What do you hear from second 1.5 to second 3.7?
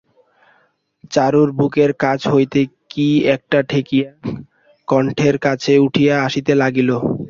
বুকের কাছ হইতে কী একটা